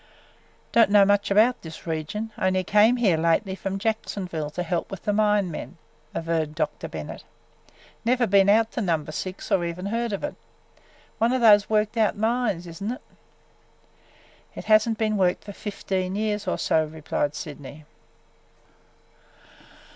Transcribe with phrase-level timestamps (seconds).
[0.71, 5.03] "Don't know much about this region; only came here lately from Jacksonville to help with
[5.03, 5.77] the mine men,"
[6.15, 6.87] averred Dr.
[6.87, 7.23] Bennett.
[8.03, 10.33] "Never been out to Number Six or even heard of it.
[11.19, 13.01] One of those worked out mines, is n't it?"
[14.55, 17.85] "It has n't been worked for fifteen years or so," replied Sydney.